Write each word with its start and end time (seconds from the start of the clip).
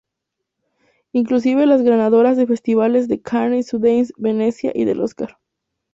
Inclusive 1.13 1.67
las 1.67 1.83
ganadoras 1.83 2.35
de 2.35 2.41
los 2.41 2.49
festivales 2.57 3.07
de 3.07 3.21
Cannes, 3.21 3.67
Sundance, 3.67 4.11
Venezia 4.17 4.71
y 4.73 4.85
del 4.85 4.99
Oscar. 4.99 5.37